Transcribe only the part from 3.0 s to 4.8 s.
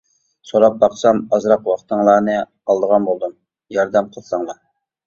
بولدۇم، ياردەم قىلساڭلار!